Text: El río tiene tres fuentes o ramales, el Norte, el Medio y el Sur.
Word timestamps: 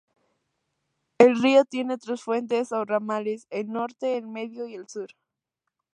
El 1.19 1.39
río 1.39 1.63
tiene 1.63 1.99
tres 1.99 2.23
fuentes 2.23 2.71
o 2.71 2.83
ramales, 2.85 3.45
el 3.51 3.67
Norte, 3.71 4.17
el 4.17 4.25
Medio 4.27 4.65
y 4.65 4.73
el 4.73 4.87
Sur. 4.87 5.09